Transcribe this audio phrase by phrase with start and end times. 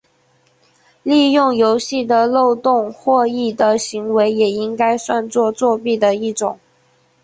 [1.03, 6.59] 利用游戏的漏洞获益的行为也应该算作作弊的一种。